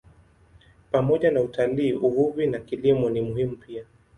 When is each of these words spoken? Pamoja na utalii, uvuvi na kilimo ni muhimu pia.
Pamoja 0.91 1.31
na 1.31 1.41
utalii, 1.41 1.93
uvuvi 1.93 2.47
na 2.47 2.59
kilimo 2.59 3.09
ni 3.09 3.21
muhimu 3.21 3.57
pia. 3.57 3.85